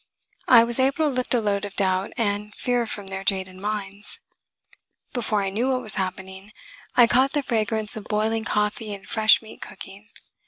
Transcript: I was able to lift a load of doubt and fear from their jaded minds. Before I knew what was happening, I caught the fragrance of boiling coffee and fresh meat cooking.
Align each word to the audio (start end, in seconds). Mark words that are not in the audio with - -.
I 0.47 0.63
was 0.63 0.79
able 0.79 0.97
to 0.97 1.07
lift 1.09 1.35
a 1.35 1.39
load 1.39 1.63
of 1.63 1.75
doubt 1.75 2.09
and 2.17 2.55
fear 2.55 2.87
from 2.87 3.05
their 3.05 3.23
jaded 3.23 3.57
minds. 3.57 4.17
Before 5.13 5.43
I 5.43 5.51
knew 5.51 5.67
what 5.69 5.83
was 5.83 5.93
happening, 5.93 6.53
I 6.97 7.05
caught 7.05 7.33
the 7.33 7.43
fragrance 7.43 7.95
of 7.95 8.05
boiling 8.05 8.43
coffee 8.43 8.95
and 8.95 9.05
fresh 9.07 9.43
meat 9.43 9.61
cooking. 9.61 10.09